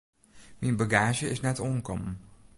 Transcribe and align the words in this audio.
Myn 0.59 0.77
bagaazje 0.79 1.27
is 1.33 1.41
net 1.45 1.61
oankommen. 1.67 2.13